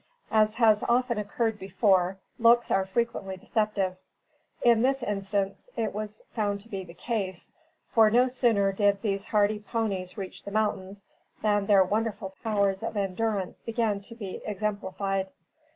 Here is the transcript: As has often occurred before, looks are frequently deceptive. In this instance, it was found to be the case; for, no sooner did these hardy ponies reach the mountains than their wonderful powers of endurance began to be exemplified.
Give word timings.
As 0.31 0.55
has 0.55 0.83
often 0.89 1.19
occurred 1.19 1.59
before, 1.59 2.17
looks 2.39 2.71
are 2.71 2.87
frequently 2.87 3.37
deceptive. 3.37 3.97
In 4.63 4.81
this 4.81 5.03
instance, 5.03 5.69
it 5.77 5.93
was 5.93 6.23
found 6.31 6.59
to 6.61 6.69
be 6.69 6.83
the 6.83 6.95
case; 6.95 7.53
for, 7.87 8.09
no 8.09 8.27
sooner 8.27 8.71
did 8.71 9.03
these 9.03 9.25
hardy 9.25 9.59
ponies 9.59 10.17
reach 10.17 10.41
the 10.41 10.49
mountains 10.49 11.05
than 11.43 11.67
their 11.67 11.83
wonderful 11.83 12.33
powers 12.43 12.81
of 12.81 12.97
endurance 12.97 13.61
began 13.61 14.01
to 14.01 14.15
be 14.15 14.41
exemplified. 14.43 15.29